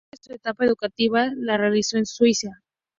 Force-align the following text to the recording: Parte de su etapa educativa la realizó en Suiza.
Parte 0.09 0.15
de 0.15 0.23
su 0.23 0.33
etapa 0.33 0.65
educativa 0.65 1.29
la 1.35 1.57
realizó 1.57 1.99
en 1.99 2.07
Suiza. 2.07 2.49